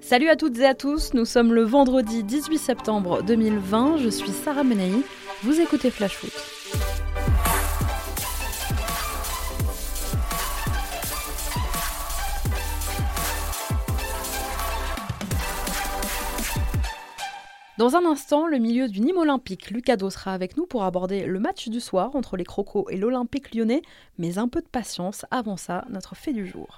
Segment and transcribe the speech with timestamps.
[0.00, 4.30] Salut à toutes et à tous, nous sommes le vendredi 18 septembre 2020, je suis
[4.30, 4.92] Sarah Menei,
[5.42, 6.32] vous écoutez Flash Foot.
[17.76, 21.40] Dans un instant, le milieu du Nîmes olympique, Lucado sera avec nous pour aborder le
[21.40, 23.82] match du soir entre les Crocos et l'Olympique lyonnais,
[24.16, 26.76] mais un peu de patience avant ça, notre fait du jour.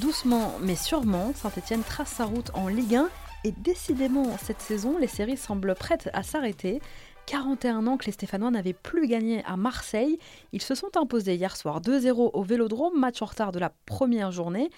[0.00, 3.08] Doucement mais sûrement, Saint-Etienne trace sa route en Ligue 1
[3.44, 6.82] et décidément cette saison, les séries semblent prêtes à s'arrêter.
[7.24, 10.18] 41 ans que les Stéphanois n'avaient plus gagné à Marseille.
[10.52, 14.32] Ils se sont imposés hier soir 2-0 au Vélodrome, match en retard de la première
[14.32, 14.70] journée,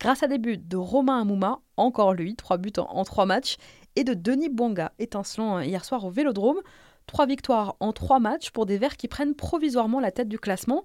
[0.00, 3.56] grâce à des buts de Romain Amouma, encore lui, 3 buts en 3 matchs,
[3.94, 6.60] et de Denis Bouanga, étincelant hier soir au Vélodrome.
[7.08, 10.82] 3 victoires en 3 matchs pour des Verts qui prennent provisoirement la tête du classement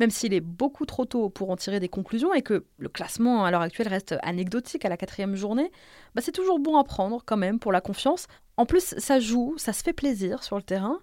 [0.00, 3.44] même s'il est beaucoup trop tôt pour en tirer des conclusions et que le classement
[3.44, 5.70] à l'heure actuelle reste anecdotique à la quatrième journée,
[6.14, 8.26] bah c'est toujours bon à prendre quand même pour la confiance.
[8.56, 10.98] En plus, ça joue, ça se fait plaisir sur le terrain.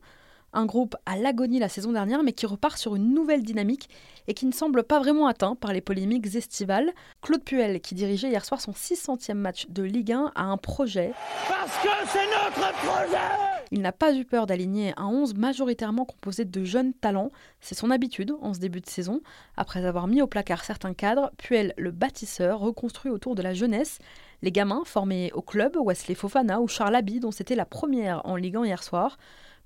[0.55, 3.89] Un groupe à l'agonie la saison dernière, mais qui repart sur une nouvelle dynamique
[4.27, 6.91] et qui ne semble pas vraiment atteint par les polémiques estivales.
[7.23, 11.13] Claude Puel, qui dirigeait hier soir son 600e match de Ligue 1, a un projet.
[11.47, 16.45] Parce que c'est notre projet il n'a pas eu peur d'aligner un 11 majoritairement composé
[16.45, 17.31] de jeunes talents.
[17.59, 19.21] C'est son habitude en ce début de saison.
[19.57, 23.97] Après avoir mis au placard certains cadres, Puel, le bâtisseur, reconstruit autour de la jeunesse.
[24.43, 28.35] Les gamins formés au club, Wesley Fofana ou Charles Abbey, dont c'était la première en
[28.35, 29.17] Ligue 1 hier soir,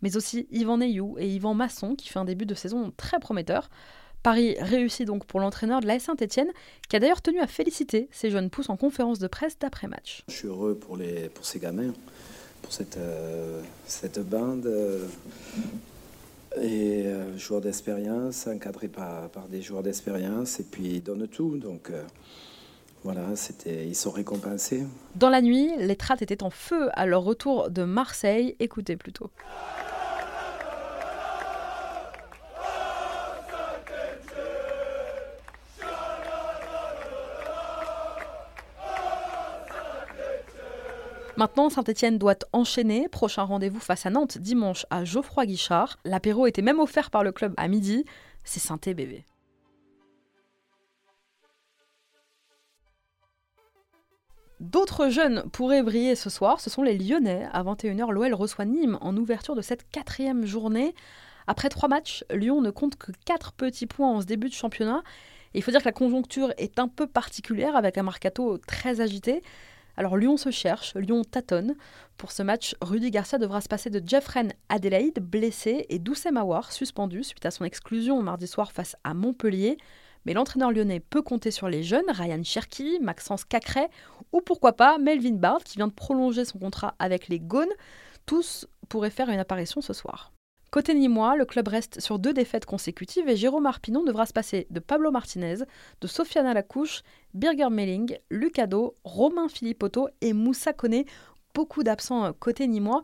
[0.01, 3.69] mais aussi Yvan Neyou et Yvan Masson, qui fait un début de saison très prometteur.
[4.23, 6.51] Paris réussit donc pour l'entraîneur de la Saint-Etienne,
[6.87, 10.23] qui a d'ailleurs tenu à féliciter ces jeunes pousses en conférence de presse d'après-match.
[10.29, 10.97] Je suis heureux pour,
[11.41, 11.93] ces gamins
[12.97, 15.05] euh, cette bande euh,
[16.61, 21.57] et euh, joueurs d'expérience, encadrés par, des joueurs d'expérience, et puis ils donnent tout.
[21.57, 21.91] Donc
[23.03, 24.83] voilà, c'était, ils sont récompensés.
[25.15, 28.55] Dans la nuit, les trates étaient en feu à leur retour de Marseille.
[28.59, 29.29] Écoutez plutôt.
[41.37, 43.07] Maintenant, Saint-Etienne doit enchaîner.
[43.09, 45.99] Prochain rendez-vous face à Nantes dimanche à Geoffroy Guichard.
[46.03, 48.05] L'apéro était même offert par le club à midi.
[48.43, 49.23] C'est Saint-Étienne bébé.
[54.59, 57.47] D'autres jeunes pourraient briller ce soir, ce sont les Lyonnais.
[57.53, 60.95] À 21h, l'OL reçoit Nîmes en ouverture de cette quatrième journée.
[61.45, 65.03] Après trois matchs, Lyon ne compte que quatre petits points en ce début de championnat.
[65.53, 69.43] il faut dire que la conjoncture est un peu particulière avec un mercato très agité.
[69.97, 71.75] Alors Lyon se cherche, Lyon tâtonne.
[72.17, 76.71] Pour ce match, Rudy Garcia devra se passer de Jeffren Adelaide, blessé, et Doucet Mawar,
[76.71, 79.77] suspendu suite à son exclusion mardi soir face à Montpellier.
[80.25, 83.87] Mais l'entraîneur lyonnais peut compter sur les jeunes, Ryan Cherki, Maxence Cacré,
[84.31, 87.65] ou pourquoi pas Melvin Bard, qui vient de prolonger son contrat avec les Gaunes.
[88.27, 90.31] Tous pourraient faire une apparition ce soir.
[90.69, 94.67] Côté Nîmois, le club reste sur deux défaites consécutives et Jérôme Arpinon devra se passer
[94.69, 95.63] de Pablo Martinez,
[96.01, 101.05] de Sofiane Lacouche, Birger Melling, Lucado, Romain Philippotto et Moussa Koné.
[101.53, 103.01] Beaucoup d'absents euh, côté Nîmois.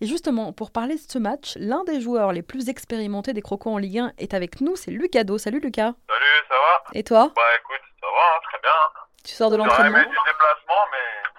[0.00, 3.70] Et justement, pour parler de ce match, l'un des joueurs les plus expérimentés des Crocos
[3.70, 5.38] en Ligue 1 est avec nous, c'est Lucado.
[5.38, 5.94] Salut Lucas.
[6.08, 6.98] Salut, ça va?
[6.98, 7.32] Et toi?
[7.34, 9.04] Bah écoute, ça va, hein, très bien.
[9.24, 11.33] Tu sors de l'entraînement J'aurais aimé du déplacement, mais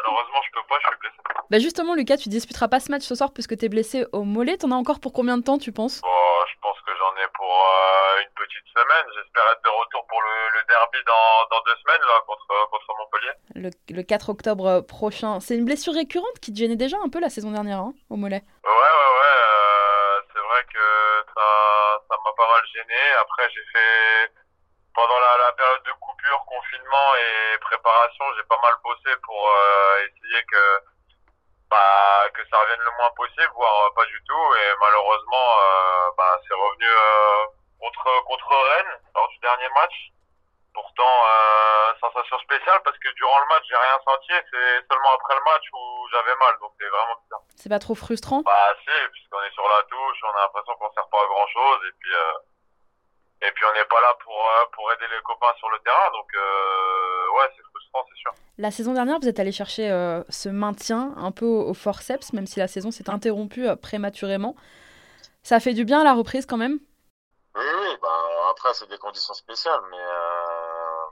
[0.00, 1.16] malheureusement je peux pas, je suis blessé.
[1.50, 4.24] Bah justement, Lucas, tu disputeras pas ce match ce soir puisque tu es blessé au
[4.24, 4.56] mollet.
[4.56, 6.00] T'en as encore pour combien de temps, tu penses?
[6.00, 6.08] Bon,
[6.46, 9.06] je pense que j'en ai pour euh, une petite semaine.
[9.14, 12.94] J'espère être de retour pour le, le derby dans, dans, deux semaines là, contre, contre
[12.98, 13.34] Montpellier.
[13.54, 15.40] Le, le 4 octobre prochain.
[15.40, 18.16] C'est une blessure récurrente qui te gênait déjà un peu la saison dernière hein, au
[18.16, 18.42] mollet.
[18.64, 19.36] Ouais, ouais, ouais.
[19.42, 20.84] Euh, c'est vrai que
[21.34, 21.46] ça
[22.08, 23.00] ça m'a pas mal gêné.
[23.20, 24.32] Après, j'ai fait
[24.94, 25.92] pendant la, la, période de
[26.46, 30.80] confinement et préparation, j'ai pas mal bossé pour euh, essayer que
[31.70, 34.54] bah, que ça revienne le moins possible, voire euh, pas du tout.
[34.56, 37.46] Et malheureusement, euh, bah, c'est revenu euh,
[37.78, 39.94] contre contre Rennes lors du dernier match.
[40.72, 41.16] Pourtant,
[42.00, 44.32] sensation spéciale parce que durant le match, j'ai rien senti.
[44.50, 47.42] C'est seulement après le match où j'avais mal, donc c'est vraiment bizarre.
[47.56, 48.42] C'est pas trop frustrant?
[48.42, 51.46] Bah si, puisqu'on est sur la touche, on a l'impression qu'on sert pas à grand
[51.48, 52.14] chose, et puis
[53.42, 54.36] et puis on n'est pas là pour
[54.72, 56.28] pour aider les copains sur le terrain, donc
[57.32, 58.32] ouais, c'est frustrant, c'est sûr.
[58.58, 62.32] La saison dernière, vous êtes allé chercher euh, ce maintien un peu au, au, forceps,
[62.32, 64.54] même si la saison s'est interrompue euh, prématurément.
[65.42, 66.78] Ça fait du bien à la reprise quand même?
[67.54, 71.04] Oui, oui, bah, après c'est des conditions spéciales, mais euh,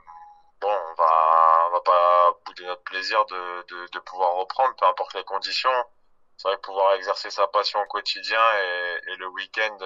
[0.61, 4.85] bon, on va, on va pas bouder notre plaisir de, de, de, pouvoir reprendre, peu
[4.85, 5.83] importe les conditions.
[6.37, 9.77] C'est vrai que pouvoir exercer sa passion au quotidien et, et le week-end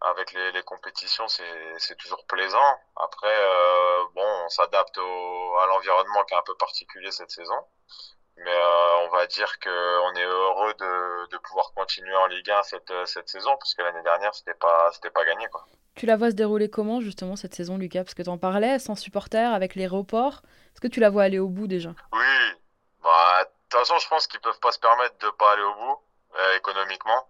[0.00, 2.78] avec les, les compétitions, c'est toujours plaisant.
[2.96, 7.58] Après, euh, bon, on s'adapte à l'environnement qui est un peu particulier cette saison.
[8.36, 12.62] Mais euh, on va dire qu'on est heureux de, de pouvoir continuer en Ligue 1
[12.62, 15.46] cette, cette saison, puisque l'année dernière, c'était pas, pas gagné.
[15.48, 15.66] Quoi.
[15.94, 18.04] Tu la vois se dérouler comment, justement, cette saison, Lucas?
[18.04, 20.40] Parce que tu en parlais, sans supporters, avec les reports.
[20.72, 21.90] Est-ce que tu la vois aller au bout déjà?
[22.12, 22.56] Oui.
[23.02, 25.74] Bah, de toute façon, je pense qu'ils peuvent pas se permettre de pas aller au
[25.74, 25.98] bout,
[26.38, 27.26] euh, économiquement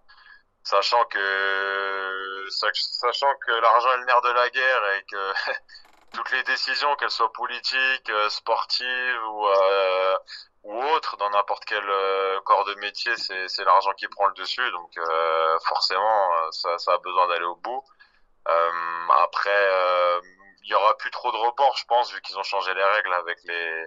[0.62, 5.32] sachant que sachant que l'argent est le nerf de la guerre et que
[6.12, 10.18] toutes les décisions, qu'elles soient politiques, euh, sportives ou euh,
[10.62, 14.70] ou autres, dans n'importe quel euh, corps de métier, c'est l'argent qui prend le dessus.
[14.72, 14.92] Donc
[15.66, 17.82] forcément, ça, ça a besoin d'aller au bout.
[19.24, 20.20] après,
[20.62, 23.12] il y aura plus trop de reports, je pense, vu qu'ils ont changé les règles
[23.14, 23.86] avec les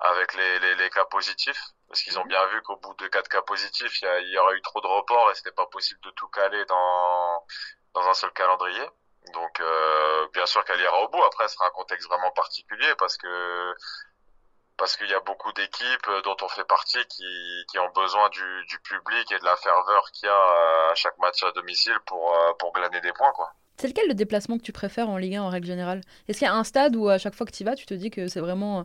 [0.00, 2.28] avec les, les, les cas positifs parce qu'ils ont mhm.
[2.28, 5.30] bien vu qu'au bout de quatre cas positifs, il y, aurait eu trop de reports
[5.30, 7.44] et c'était pas possible de tout caler dans
[7.94, 8.84] dans un seul calendrier.
[9.32, 11.22] Donc euh, bien sûr qu'elle ira au bout.
[11.24, 13.74] Après, ce sera un contexte vraiment particulier parce que
[14.76, 17.24] parce qu'il y a beaucoup d'équipes dont on fait partie qui,
[17.70, 21.16] qui ont besoin du, du public et de la ferveur qu'il y a à chaque
[21.16, 23.32] match à domicile pour, euh, pour glaner des points.
[23.32, 23.54] quoi.
[23.78, 26.02] C'est lequel le déplacement que tu préfères en Ligue 1 en règle générale?
[26.28, 27.86] Est-ce qu'il y a un stade où à chaque fois que tu y vas, tu
[27.86, 28.84] te dis que c'est vraiment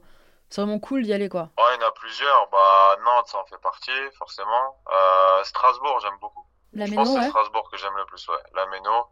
[0.52, 1.50] c'est vraiment cool d'y aller, quoi.
[1.58, 2.50] Ouais, il y en a plusieurs.
[2.50, 4.78] Bah, Nantes, ça en fait partie, forcément.
[4.92, 6.46] Euh, Strasbourg, j'aime beaucoup.
[6.74, 7.30] La Je Méno, pense que c'est.
[7.30, 8.44] Strasbourg que j'aime le plus, ouais.
[8.54, 9.08] La Méno.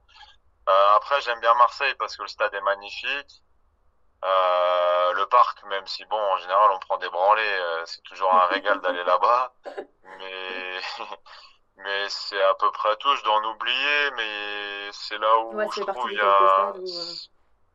[0.70, 3.42] Euh, après, j'aime bien Marseille parce que le stade est magnifique.
[4.26, 8.34] Euh, le parc, même si bon, en général, on prend des branlées, euh, c'est toujours
[8.34, 9.54] un régal d'aller là-bas.
[10.20, 10.80] Mais,
[11.78, 13.16] mais c'est à peu près tout.
[13.16, 16.74] Je dois en oublier, mais c'est là où Ouais, je c'est trouve il y a,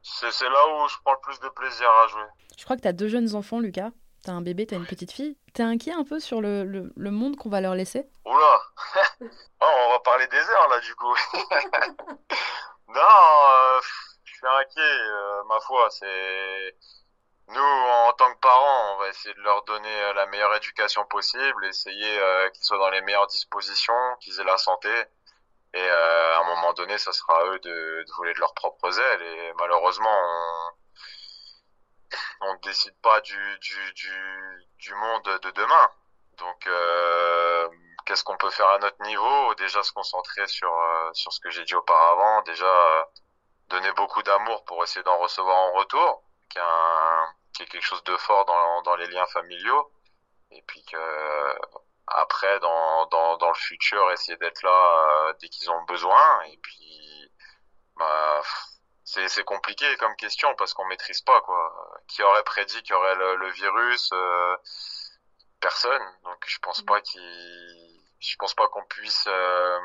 [0.04, 2.26] c'est, là où je prends le plus de plaisir à jouer.
[2.58, 3.90] Je crois que t'as deux jeunes enfants, Lucas.
[4.22, 5.36] T'as un bébé, t'as une petite fille.
[5.52, 8.06] T'es inquiet un peu sur le, le, le monde qu'on va leur laisser?
[8.24, 8.60] Oula
[9.20, 11.14] oh, On va parler des heures là du coup.
[12.88, 13.80] non, euh,
[14.24, 15.88] je suis inquiet, euh, ma foi.
[15.90, 16.74] C'est
[17.48, 21.04] nous en tant que parents, on va essayer de leur donner euh, la meilleure éducation
[21.06, 24.88] possible, essayer euh, qu'ils soient dans les meilleures dispositions, qu'ils aient la santé.
[25.74, 28.54] Et euh, à un moment donné, ça sera à eux de, de voler de leurs
[28.54, 29.22] propres ailes.
[29.22, 30.20] Et malheureusement,
[32.42, 33.34] on ne décide pas du,
[34.94, 35.90] monde de demain.
[36.38, 37.68] Donc, euh,
[38.06, 39.54] qu'est-ce qu'on peut faire à notre niveau?
[39.56, 42.42] Déjà se concentrer sur euh, ce que j'ai dit auparavant.
[42.42, 43.08] Déjà
[43.68, 48.16] donner beaucoup d'amour pour essayer d'en recevoir en retour, qui est, un, quelque chose de
[48.16, 49.90] fort dans, dans les liens familiaux.
[50.52, 51.58] Et puis que
[52.06, 56.42] après, dans, dans, dans le futur, essayer d'être là dès qu'ils ont besoin.
[56.44, 57.30] Et puis,
[57.96, 58.42] bah,
[59.04, 62.00] c'est c'est compliqué comme question parce qu'on maîtrise pas quoi.
[62.08, 64.56] Qui aurait prédit qu'il y aurait le, le virus euh,
[65.60, 66.02] Personne.
[66.24, 67.20] Donc je pense pas qu'il,
[68.20, 69.80] je pense pas qu'on puisse, euh,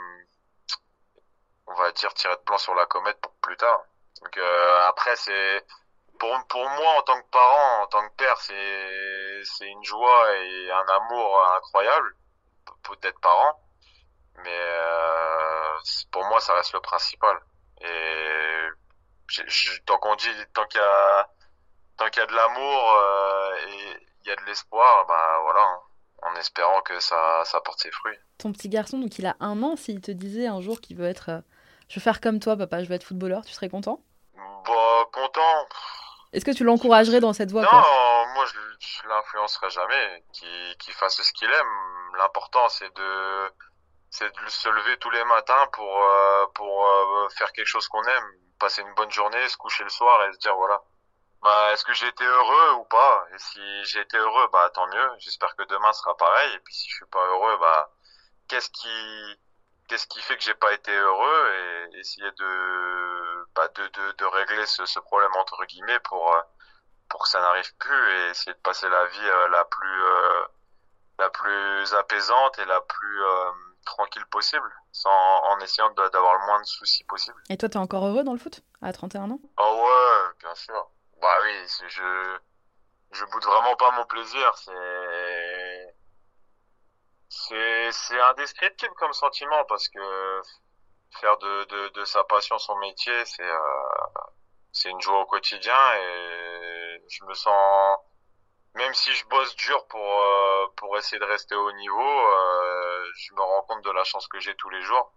[1.68, 3.84] on va dire tirer de plan sur la comète pour plus tard.
[4.22, 5.66] Donc euh, après c'est
[6.20, 10.36] pour pour moi en tant que parent, en tant que père, c'est c'est une joie
[10.36, 12.16] et un amour incroyable,
[12.84, 13.60] peut-être par an,
[14.44, 15.78] mais euh,
[16.12, 17.40] pour moi ça reste le principal.
[17.82, 18.68] Et
[19.28, 21.30] je, je, tant qu'on dit, tant qu'il y a,
[21.98, 25.62] tant qu'il y a de l'amour euh, et il y a de l'espoir, bah voilà,
[25.62, 25.80] hein,
[26.24, 28.18] en espérant que ça, ça porte ses fruits.
[28.38, 31.08] Ton petit garçon, donc il a un an, s'il te disait un jour qu'il veut
[31.08, 31.42] être, euh,
[31.88, 34.02] je veux faire comme toi, papa, je veux être footballeur, tu serais content?
[34.36, 35.68] Bah content.
[36.34, 40.24] Est-ce que tu l'encouragerais dans cette voie Non, moi je, je l'influencerai jamais.
[40.32, 42.18] Qu'il fasse ce qu'il aime.
[42.18, 43.52] L'important c'est de,
[44.10, 48.32] c'est de se lever tous les matins pour euh, euh, faire quelque chose qu'on aime
[48.60, 50.82] passer une bonne journée, se coucher le soir et se dire voilà,
[51.42, 53.26] bah est-ce que j'ai été heureux ou pas?
[53.34, 55.10] Et si j'ai été heureux, bah tant mieux.
[55.20, 56.54] J'espère que demain sera pareil.
[56.56, 57.90] Et puis si je suis pas heureux, bah
[58.48, 59.40] qu'est-ce qui
[59.90, 61.52] qu'est-ce qui fait que j'ai pas été heureux
[61.92, 66.34] et essayer de bah, de, de, de régler ce, ce problème entre guillemets pour
[67.10, 70.44] pour que ça n'arrive plus et essayer de passer la vie euh, la plus euh,
[71.18, 73.52] la plus apaisante et la plus euh,
[73.86, 77.42] tranquille possible, sans, en essayant d'avoir le moins de soucis possible.
[77.50, 79.40] Et toi, t'es encore heureux dans le foot à 31 ans?
[79.58, 80.90] Oh ouais, bien sûr.
[81.22, 81.52] Bah oui,
[81.88, 82.38] je
[83.12, 84.52] je boude vraiment pas mon plaisir.
[84.56, 84.72] C'est
[87.30, 90.42] c'est indescriptible comme sentiment parce que
[91.20, 93.90] faire de de, de sa passion son métier, c'est euh,
[94.72, 98.00] c'est une joie au quotidien et je me sens
[98.76, 103.34] même si je bosse dur pour euh, pour essayer de rester au niveau, euh, je
[103.34, 105.12] me rends compte de la chance que j'ai tous les jours.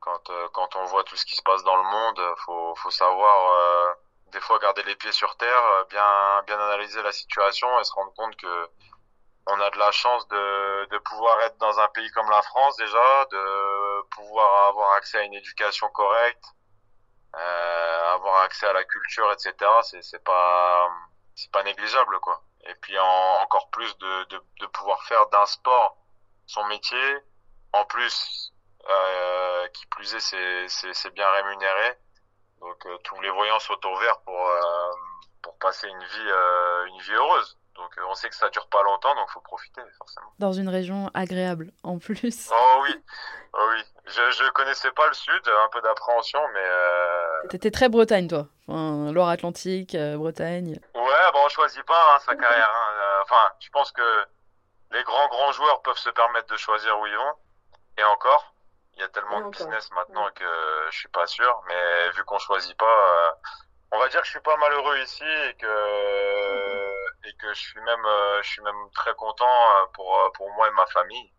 [0.00, 2.90] Quand euh, quand on voit tout ce qui se passe dans le monde, faut faut
[2.90, 3.92] savoir euh,
[4.32, 7.92] des fois garder les pieds sur terre, euh, bien bien analyser la situation et se
[7.92, 8.68] rendre compte que
[9.46, 12.76] on a de la chance de de pouvoir être dans un pays comme la France
[12.76, 16.44] déjà, de pouvoir avoir accès à une éducation correcte,
[17.36, 19.54] euh, avoir accès à la culture, etc.
[19.82, 20.90] C'est c'est pas
[21.34, 22.42] c'est pas négligeable quoi.
[22.64, 25.96] Et puis encore plus de, de, de pouvoir faire d'un sport
[26.46, 27.18] son métier.
[27.72, 28.52] En plus,
[28.88, 30.20] euh, qui plus est,
[30.68, 31.98] c'est c'est bien rémunéré.
[32.60, 34.92] Donc euh, tous les voyants sont au vert pour euh,
[35.42, 37.58] pour passer une vie euh, une vie heureuse.
[37.82, 40.28] Donc on sait que ça dure pas longtemps, donc faut profiter forcément.
[40.38, 42.48] Dans une région agréable en plus.
[42.52, 42.94] Oh oui,
[43.54, 43.82] oh oui.
[44.06, 46.62] Je je connaissais pas le sud, un peu d'appréhension, mais.
[46.62, 47.48] Euh...
[47.48, 50.78] T'étais très Bretagne toi, enfin, Loire-Atlantique, euh, Bretagne.
[50.94, 52.70] Ouais, bon on choisit pas hein, sa carrière.
[52.72, 53.22] Hein.
[53.24, 54.26] Enfin, je pense que
[54.92, 57.34] les grands grands joueurs peuvent se permettre de choisir où ils vont,
[57.98, 58.54] et encore.
[58.94, 60.44] Il y a tellement de business maintenant que
[60.90, 63.30] je suis pas sûr, mais vu qu'on choisit pas, euh,
[63.90, 67.80] on va dire que je suis pas malheureux ici et que et que je suis
[67.80, 71.32] même euh, je suis même très content euh, pour pour moi et ma famille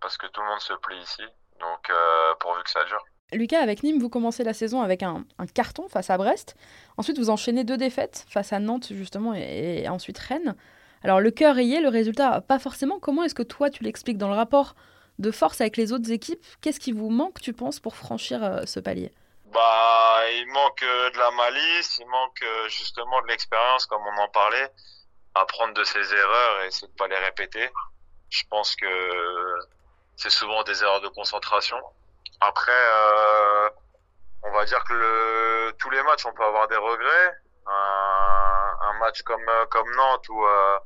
[0.00, 1.22] parce que tout le monde se plaît ici.
[1.60, 1.90] Donc
[2.38, 3.04] pourvu que ça dure.
[3.32, 6.54] Lucas, avec Nîmes, vous commencez la saison avec un, un, carton face à Brest.
[6.96, 10.54] Ensuite, vous enchaînez deux défaites face à Nantes, justement, et, et ensuite Rennes.
[11.02, 12.98] Alors, le cœur rayé, le résultat, pas forcément.
[12.98, 14.74] Comment est-ce que toi, tu l'expliques dans le rapport
[15.18, 16.44] de force avec les autres équipes?
[16.60, 19.12] Qu'est-ce qui vous manque, tu penses, pour franchir euh, ce palier?
[19.52, 24.20] Bah, il manque euh, de la malice, il manque euh, justement de l'expérience, comme on
[24.20, 24.68] en parlait,
[25.40, 27.70] apprendre de ses erreurs et essayer de pas les répéter.
[28.30, 29.58] Je pense que
[30.16, 31.80] c'est souvent des erreurs de concentration.
[32.40, 33.70] Après, euh,
[34.42, 37.34] on va dire que le, tous les matchs, on peut avoir des regrets.
[37.66, 40.78] Un, un match comme comme Nantes où euh,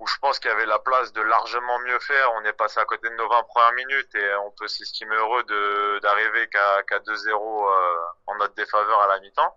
[0.00, 2.32] où je pense qu'il y avait la place de largement mieux faire.
[2.34, 5.44] On est passé à côté de nos 20 premières minutes et on peut s'estimer heureux
[5.44, 9.56] de d'arriver qu'à qu'à 2-0 euh, en notre défaveur à la mi-temps.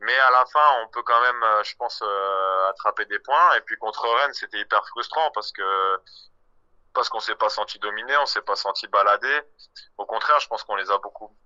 [0.00, 3.54] Mais à la fin, on peut quand même, euh, je pense, euh, attraper des points.
[3.54, 6.00] Et puis contre Rennes, c'était hyper frustrant parce que
[6.92, 9.42] parce qu'on s'est pas senti dominé, on s'est pas senti baladé.
[9.98, 11.36] Au contraire, je pense qu'on les a beaucoup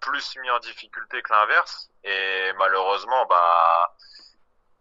[0.00, 1.90] plus mis en difficulté que l'inverse.
[2.04, 3.94] Et malheureusement, bah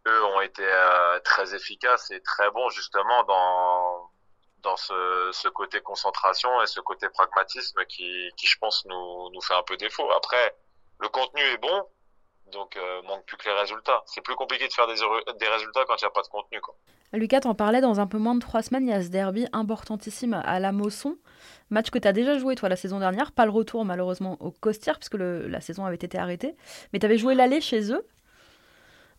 [0.07, 4.11] eux ont été euh, très efficaces et très bons justement dans
[4.59, 9.41] dans ce, ce côté concentration et ce côté pragmatisme qui, qui je pense nous nous
[9.41, 10.09] fait un peu défaut.
[10.11, 10.55] Après,
[10.99, 11.87] le contenu est bon,
[12.51, 14.03] donc euh, manque plus que les résultats.
[14.05, 16.61] C'est plus compliqué de faire des, des résultats quand il n'y a pas de contenu.
[16.61, 16.75] Quoi.
[17.13, 19.47] Lucas, t'en parlais dans un peu moins de trois semaines, il y a ce derby
[19.53, 21.17] importantissime à la Mosson.
[21.69, 24.51] Match que tu as déjà joué toi la saison dernière, pas le retour malheureusement au
[24.51, 26.55] Costières puisque la saison avait été arrêtée.
[26.93, 28.05] Mais tu avais joué l'aller chez eux.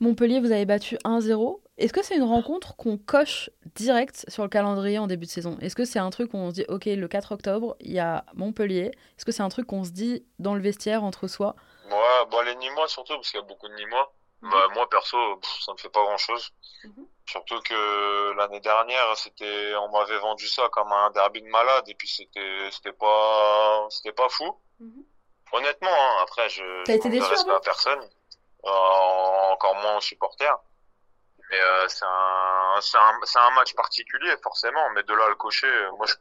[0.00, 1.60] Montpellier, vous avez battu 1-0.
[1.78, 5.56] Est-ce que c'est une rencontre qu'on coche direct sur le calendrier en début de saison?
[5.60, 7.98] Est-ce que c'est un truc où on se dit, ok, le 4 octobre, il y
[7.98, 8.90] a Montpellier?
[9.16, 11.56] Est-ce que c'est un truc qu'on se dit dans le vestiaire entre soi
[11.90, 14.12] Ouais, bon, les Nîmois surtout, parce qu'il y a beaucoup de Nîmois.
[14.42, 14.50] Mmh.
[14.50, 16.52] Bah, moi, perso, pff, ça ne fait pas grand-chose.
[16.84, 17.02] Mmh.
[17.26, 21.94] Surtout que l'année dernière, c'était, on m'avait vendu ça comme un derby de malade, et
[21.94, 24.60] puis c'était, c'était pas, c'était pas fou.
[24.80, 25.00] Mmh.
[25.52, 28.00] Honnêtement, hein, après, je, ne respecte à personne
[28.64, 28.70] euh,
[29.52, 30.58] encore moins aux supporters.
[31.50, 34.90] Mais euh, c'est un, c'est un, c'est un match particulier forcément.
[34.94, 36.14] Mais de là à le cocher, moi, je,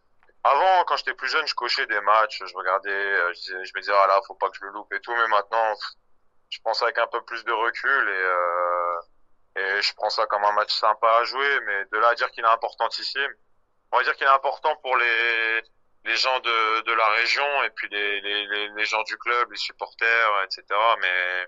[0.46, 3.82] avant quand j'étais plus jeune, je cochais des matchs, je regardais, je, disais, je me
[3.82, 5.14] disais ah là, faut pas que je le loupe et tout.
[5.16, 5.74] Mais maintenant,
[6.50, 9.00] je pense avec un peu plus de recul et euh,
[9.58, 11.60] et je prends ça comme un match sympa à jouer.
[11.62, 13.32] Mais de là à dire qu'il est importantissime,
[13.92, 18.86] on va dire qu'il est important pour les gens de, la région et puis les
[18.86, 20.64] gens du club, les supporters, etc.
[21.02, 21.48] Mais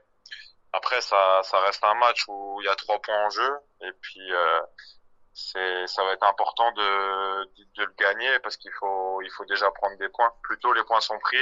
[0.74, 3.92] après, ça, ça reste un match où il y a trois points en jeu et
[4.01, 4.62] puis euh,
[5.38, 9.46] c'est, ça va être important de, de, de le gagner parce qu'il faut, il faut
[9.46, 10.32] déjà prendre des points.
[10.41, 11.38] Plus tôt les points sont pris,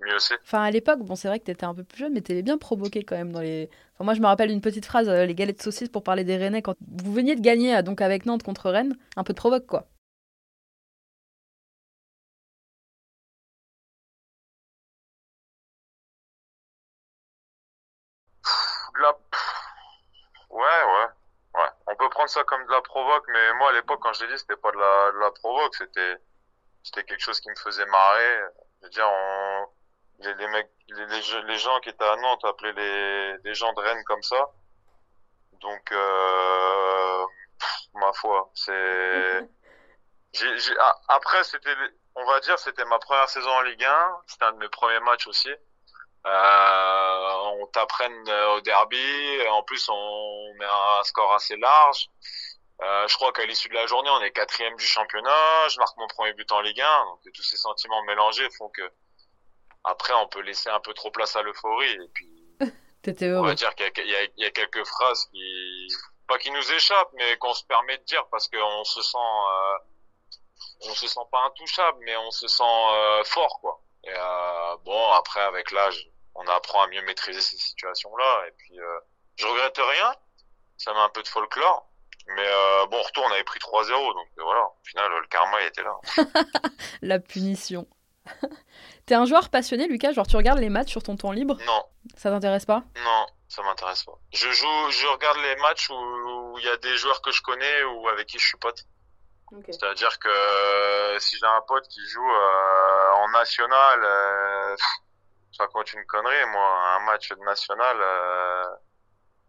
[0.00, 0.38] mieux c'est.
[0.42, 2.42] Enfin, à l'époque, bon, c'est vrai que tu étais un peu plus jeune, mais tu
[2.42, 3.70] bien provoqué quand même dans les.
[3.94, 6.24] Enfin, moi, je me rappelle une petite phrase, euh, les galettes de saucisses pour parler
[6.24, 9.32] des Rennais quand vous veniez de gagner euh, donc avec Nantes contre Rennes, un peu
[9.32, 9.86] de provoque quoi.
[19.00, 19.12] la...
[20.50, 21.01] Ouais, ouais.
[22.02, 24.36] Peut prendre ça comme de la provoque, mais moi à l'époque quand je l'ai dit,
[24.36, 26.16] c'était pas de la, de la provoque, c'était
[26.82, 28.40] c'était quelque chose qui me faisait marrer.
[28.80, 29.68] Je veux dire, on...
[30.18, 33.72] les, les mecs, les, les, les, gens qui étaient à Nantes appelaient les, les gens
[33.74, 34.50] de Rennes comme ça.
[35.60, 37.24] Donc, euh...
[37.94, 39.48] ma foi, c'est.
[40.34, 40.74] J'ai, j'ai...
[40.80, 41.76] Ah, après, c'était,
[42.14, 44.16] on va dire, c'était ma première saison en Ligue 1.
[44.26, 45.50] C'était un de mes premiers matchs aussi.
[46.24, 49.46] Euh, on t'apprenne au derby.
[49.50, 52.08] En plus, on met un score assez large.
[52.82, 55.68] Euh, je crois qu'à l'issue de la journée, on est quatrième du championnat.
[55.68, 57.04] Je marque mon premier but en Ligue 1.
[57.06, 58.82] Donc tous ces sentiments mélangés font que
[59.84, 61.92] après, on peut laisser un peu trop place à l'euphorie.
[61.92, 62.28] Et puis,
[63.36, 65.88] on va dire qu'il y, y, y, a quelques phrases qui,
[66.28, 69.78] pas qui nous échappent, mais qu'on se permet de dire parce qu'on se sent, euh,
[70.88, 73.80] on se sent pas intouchable, mais on se sent euh, fort, quoi.
[74.04, 76.08] Et euh, bon, après, avec l'âge,
[76.44, 78.46] on apprend à mieux maîtriser ces situations-là.
[78.48, 78.98] Et puis, euh,
[79.36, 80.14] je regrette rien.
[80.76, 81.88] Ça met un peu de folklore.
[82.28, 84.62] Mais euh, bon, retour, on avait pris 3-0, donc euh, voilà.
[84.62, 85.96] Au final, le karma, il était là.
[87.02, 87.86] La punition.
[89.06, 91.58] T'es un joueur passionné, Lucas Genre, tu regardes les matchs sur ton temps libre?
[91.66, 91.84] Non,
[92.16, 92.84] Ça t'intéresse pas?
[93.04, 94.16] Non, ça m'intéresse pas.
[94.32, 97.82] Je joue, je regarde les matchs où il y a des joueurs que je connais
[97.82, 98.86] ou avec qui je suis pote.
[99.66, 104.76] C'est-à-dire que si j'ai un pote qui joue euh, en national, euh,
[105.52, 108.64] ça compte une connerie, moi, un match de national euh,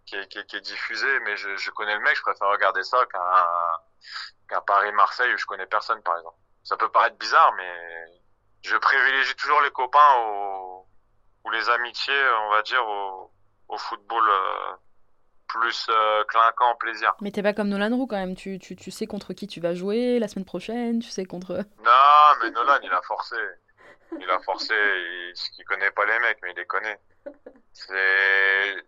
[0.05, 2.49] qui, est, qui, est, qui est diffusé, mais je, je connais le mec, je préfère
[2.49, 3.19] regarder ça qu'un
[4.49, 6.37] qu'un Paris-Marseille où je connais personne, par exemple.
[6.63, 7.73] Ça peut paraître bizarre, mais
[8.61, 10.87] je privilégie toujours les copains au,
[11.45, 13.31] ou les amitiés, on va dire, au,
[13.69, 14.75] au football euh,
[15.47, 17.13] plus euh, clinquant, plaisir.
[17.21, 18.35] Mais t'es pas comme Nolan Roux quand même.
[18.35, 21.63] Tu, tu, tu sais contre qui tu vas jouer la semaine prochaine, tu sais contre.
[21.83, 23.37] Non, mais Nolan, il a forcé.
[24.19, 24.73] Il a forcé.
[24.73, 26.99] Il, il connaît pas les mecs, mais il les connaît.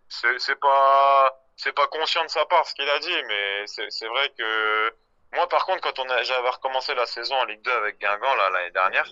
[0.08, 1.42] C'est, pas,
[1.74, 4.94] pas conscient de sa part ce qu'il a dit, mais c'est, vrai que
[5.34, 8.34] moi, par contre, quand on a, j'avais recommencé la saison en Ligue 2 avec Guingamp
[8.36, 9.06] l'année dernière,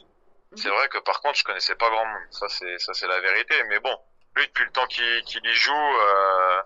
[0.55, 2.23] c'est vrai que par contre, je connaissais pas grand monde.
[2.31, 3.55] Ça, c'est, la vérité.
[3.69, 3.97] Mais bon,
[4.37, 6.63] lui, depuis le temps qu'il, y joue, euh,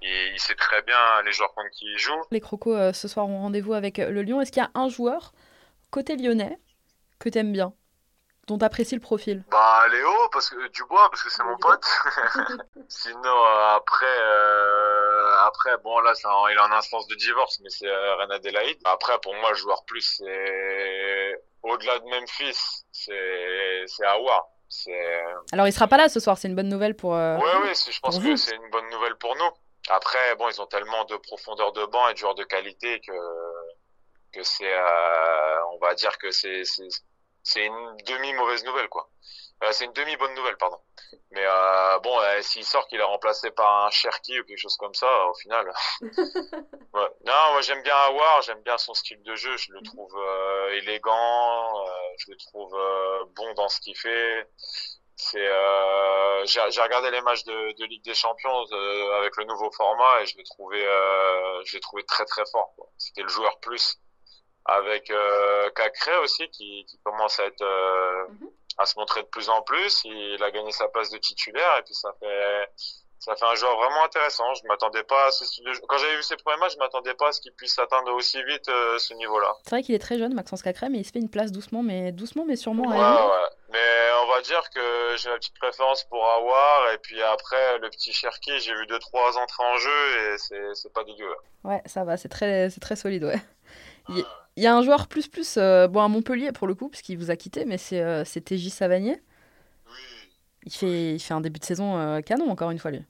[0.00, 2.22] il, sait très bien les joueurs contre qui il joue.
[2.30, 4.40] Les Crocos euh, ce soir ont rendez-vous avec le Lyon.
[4.40, 5.32] Est-ce qu'il y a un joueur
[5.90, 6.58] côté lyonnais
[7.18, 7.74] que t'aimes bien,
[8.46, 11.84] dont t'apprécies le profil Bah Léo, parce que Dubois, parce que c'est mon pote.
[12.88, 16.12] Sinon euh, après, euh, après bon là,
[16.52, 18.78] il a un instance de divorce, mais c'est euh, Adelaide.
[18.84, 23.84] Après pour moi, joueur plus, c'est au-delà de Memphis, c'est.
[23.86, 24.04] C'est
[25.52, 27.14] Alors il sera pas là ce soir, c'est une bonne nouvelle pour.
[27.14, 29.50] euh, ouais ouais, c'est- je pense que c'est une bonne nouvelle pour nous.
[29.88, 33.12] Après bon, ils ont tellement de profondeur de banc et de joueurs de qualité que
[34.32, 36.62] que c'est, euh, on va dire que c'est
[37.46, 39.08] c'est une demi mauvaise nouvelle quoi.
[39.62, 40.78] Euh, c'est une demi bonne nouvelle pardon.
[41.30, 44.76] Mais euh, bon, euh, s'il sort qu'il est remplacé par un Cherki ou quelque chose
[44.76, 45.72] comme ça, au final.
[46.00, 47.08] ouais.
[47.24, 50.72] Non, moi j'aime bien Awar, j'aime bien son style de jeu, je le trouve euh,
[50.72, 54.48] élégant, euh, je le trouve euh, bon dans ce qu'il fait.
[55.14, 59.70] C'est, euh, j'ai regardé les matchs de, de Ligue des Champions euh, avec le nouveau
[59.70, 62.74] format et je l'ai trouvé, euh, je l'ai trouvé très très fort.
[62.98, 64.00] C'était le joueur plus
[64.68, 68.48] avec euh, Cacré aussi qui, qui commence à être euh, Mhm.
[68.78, 70.02] à se montrer de plus en plus.
[70.04, 72.68] Il a gagné sa place de titulaire et puis ça fait
[73.18, 74.52] ça fait un joueur vraiment intéressant.
[74.54, 75.80] Je m'attendais pas à ce style de jeu.
[75.88, 78.40] Quand j'avais vu ses premiers matchs, je m'attendais pas à ce qu'il puisse atteindre aussi
[78.44, 79.52] vite euh, ce niveau-là.
[79.64, 81.82] C'est vrai qu'il est très jeune, Maxence Cacré, mais il se fait une place doucement,
[81.82, 82.84] mais doucement, mais sûrement.
[82.86, 83.48] Ouais.
[83.70, 87.88] Mais on va dire que j'ai ma petite préférence pour Awar et puis après le
[87.90, 90.38] petit Cherki, j'ai vu deux trois entrées en jeu et
[90.74, 91.34] c'est pas dégueu.
[91.64, 93.40] Ouais, ça va, c'est très, c'est très solide, ouais.
[94.10, 94.24] Il
[94.56, 97.18] il y a un joueur plus plus, euh, bon à Montpellier pour le coup, puisqu'il
[97.18, 99.22] vous a quitté, mais c'est euh, c'est TJ Savanier.
[99.86, 100.26] Oui.
[100.64, 103.04] Il fait, il fait un début de saison euh, canon, encore une fois, lui.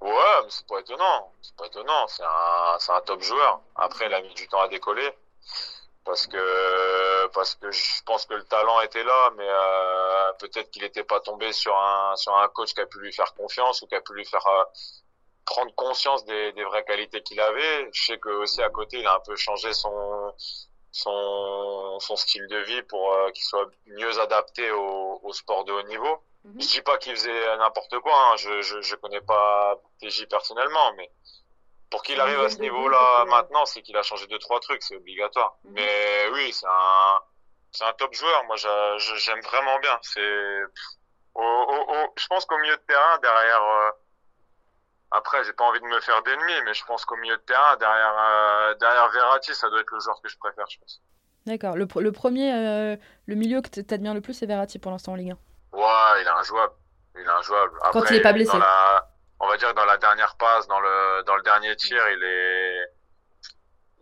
[0.00, 1.32] Ouais, mais c'est pas étonnant.
[1.42, 2.06] C'est pas étonnant.
[2.08, 3.60] C'est un, c'est un top joueur.
[3.76, 5.10] Après, il a mis du temps à décoller.
[6.04, 10.82] Parce que, parce que je pense que le talent était là, mais euh, peut-être qu'il
[10.82, 13.86] n'était pas tombé sur un, sur un coach qui a pu lui faire confiance ou
[13.86, 14.44] qui a pu lui faire
[15.44, 17.88] prendre conscience des, des vraies qualités qu'il avait.
[17.92, 20.32] Je sais que aussi à côté, il a un peu changé son,
[20.92, 25.72] son, son style de vie pour euh, qu'il soit mieux adapté au, au sport de
[25.72, 26.22] haut niveau.
[26.44, 26.60] Mhm.
[26.60, 28.36] Je dis pas qu'il faisait n'importe quoi, hein.
[28.36, 31.10] je, je, je connais pas TJ personnellement, mais
[31.90, 34.96] pour qu'il arrive à ce niveau-là maintenant, c'est qu'il a changé deux trois trucs, c'est
[34.96, 35.56] obligatoire.
[35.64, 35.72] Mhm.
[35.74, 37.20] Mais oui, c'est un
[37.70, 38.44] c'est un top joueur.
[38.44, 39.98] Moi, j'aime vraiment bien.
[40.02, 40.62] C'est
[41.34, 43.92] au, au, au- je pense qu'au milieu de terrain, derrière.
[45.12, 47.42] Euh, Après, j'ai pas envie de me faire d'ennemis, mais je pense qu'au milieu de
[47.42, 51.00] terrain, derrière euh, derrière Verratti, ça doit être le joueur que je préfère, je pense.
[51.46, 51.76] D'accord.
[51.76, 52.96] Le, pr- le premier, euh,
[53.26, 55.76] le milieu que t- t'admires le plus, c'est Verratti pour l'instant en Ligue 1.
[55.76, 56.72] Ouais, il est injouable.
[57.16, 57.72] Il est injouable.
[57.92, 58.56] Quand Après, il est pas blessé.
[58.58, 59.08] la-
[59.40, 62.22] on va dire que dans la dernière passe, dans le, dans le dernier tir, il
[62.22, 62.86] est,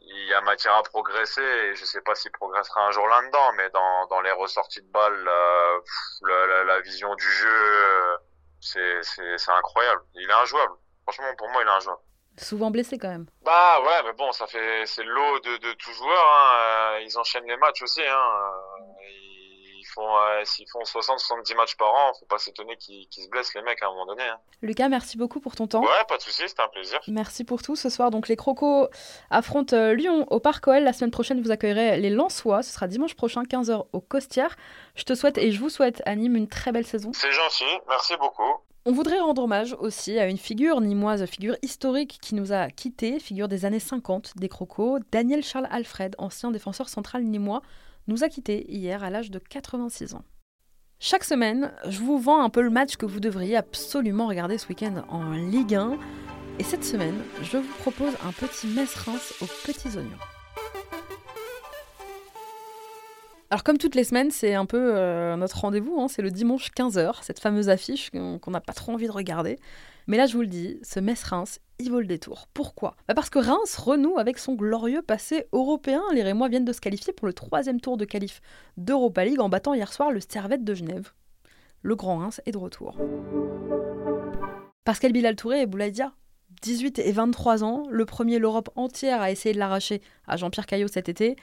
[0.00, 3.52] il y a matière à progresser et je sais pas s'il progressera un jour là-dedans,
[3.56, 8.16] mais dans, dans les ressorties de balles, la, pff, la, la- vision du jeu, euh,
[8.60, 10.02] c'est incroyable.
[10.14, 10.74] Il est injouable.
[11.12, 12.00] Franchement, pour moi, il est injouable.
[12.38, 13.26] Souvent blessé quand même.
[13.44, 16.24] Bah ouais, mais bon, ça fait c'est le lot de, de tout joueur.
[16.24, 16.54] Hein.
[16.94, 18.00] Euh, Ils enchaînent les matchs aussi.
[18.00, 18.16] Hein.
[18.16, 23.24] Euh, Ils font euh, s'ils font 60-70 matchs par an, faut pas s'étonner qu'ils qu'ils
[23.24, 24.22] se blessent les mecs à un moment donné.
[24.22, 24.38] Hein.
[24.62, 25.82] Lucas, merci beaucoup pour ton temps.
[25.82, 27.00] Ouais, pas de souci, c'était un plaisir.
[27.08, 27.74] Merci pour tout.
[27.76, 28.88] Ce soir, donc, les Crocos
[29.30, 30.82] affrontent Lyon au Parc OL.
[30.84, 32.62] La semaine prochaine, vous accueillerez les Lensois.
[32.62, 34.54] Ce sera dimanche prochain, 15h, au Costières.
[34.94, 37.10] Je te souhaite et je vous souhaite, Anime, une très belle saison.
[37.12, 38.60] C'est gentil, merci beaucoup.
[38.86, 43.20] On voudrait rendre hommage aussi à une figure nimoise, figure historique qui nous a quittés,
[43.20, 47.60] figure des années 50 des Crocos, Daniel Charles Alfred, ancien défenseur central nimois,
[48.08, 50.24] nous a quittés hier à l'âge de 86 ans.
[50.98, 54.68] Chaque semaine, je vous vends un peu le match que vous devriez absolument regarder ce
[54.68, 55.98] week-end en Ligue 1.
[56.58, 60.39] Et cette semaine, je vous propose un petit Metz-Reims aux petits oignons.
[63.52, 66.70] Alors comme toutes les semaines, c'est un peu euh, notre rendez-vous, hein, c'est le dimanche
[66.70, 69.58] 15h, cette fameuse affiche qu'on n'a pas trop envie de regarder.
[70.06, 72.46] Mais là, je vous le dis, ce Metz-Reims, il vaut le détour.
[72.54, 72.94] Pourquoi?
[73.08, 76.00] Bah, Parce que Reims renoue avec son glorieux passé européen.
[76.14, 78.40] Les Rémois viennent de se qualifier pour le troisième tour de qualif
[78.76, 81.10] d'Europa League en battant hier soir le Servette de Genève.
[81.82, 82.98] Le Grand Reims est de retour.
[84.84, 86.12] Pascal Bilal Touré et Boulaïdia
[86.62, 90.88] 18 et 23 ans, le premier l'Europe entière a essayé de l'arracher à Jean-Pierre Caillot
[90.88, 91.36] cet été,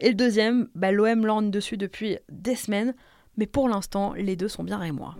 [0.00, 2.94] et le deuxième, bah, l'OM lorne dessus depuis des semaines,
[3.36, 5.16] mais pour l'instant, les deux sont bien rémois.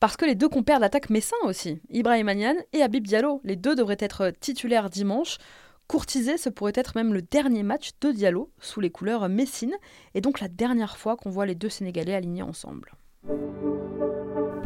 [0.00, 3.76] Parce que les deux compères d'attaque messins aussi, Ibrahim Anian et Habib Diallo, les deux
[3.76, 5.38] devraient être titulaires dimanche.
[5.86, 9.76] Courtisé, ce pourrait être même le dernier match de Diallo sous les couleurs messines,
[10.14, 12.92] et donc la dernière fois qu'on voit les deux Sénégalais alignés ensemble.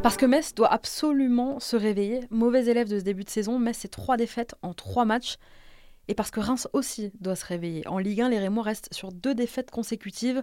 [0.02, 2.20] Parce que Metz doit absolument se réveiller.
[2.30, 5.36] Mauvais élève de ce début de saison, Metz c'est trois défaites en trois matchs.
[6.08, 7.86] Et parce que Reims aussi doit se réveiller.
[7.88, 10.42] En Ligue 1, les Rémois restent sur deux défaites consécutives.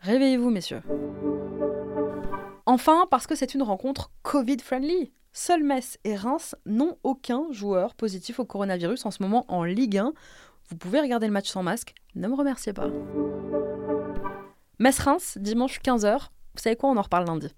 [0.00, 0.82] Réveillez-vous, messieurs.
[2.66, 5.12] Enfin, parce que c'est une rencontre Covid-friendly.
[5.32, 9.98] Seul Metz et Reims n'ont aucun joueur positif au coronavirus en ce moment en Ligue
[9.98, 10.12] 1.
[10.70, 12.88] Vous pouvez regarder le match sans masque, ne me remerciez pas.
[14.78, 16.18] Metz-Reims, dimanche 15h.
[16.54, 17.48] Vous savez quoi, on en reparle lundi.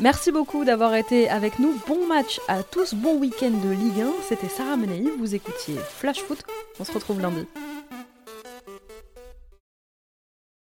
[0.00, 1.74] Merci beaucoup d'avoir été avec nous.
[1.86, 4.12] Bon match à tous, bon week-end de Ligue 1.
[4.28, 6.42] C'était Sarah Menei, vous écoutiez Flash Foot.
[6.80, 7.46] On se retrouve lundi.